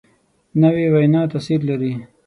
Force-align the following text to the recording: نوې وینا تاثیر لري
نوې 0.61 0.85
وینا 0.93 1.21
تاثیر 1.31 1.59
لري 1.69 1.91